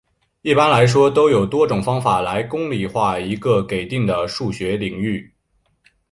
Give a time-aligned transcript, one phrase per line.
[0.41, 5.31] 一般来说都有多种方法来公理化一个给定的数学领域。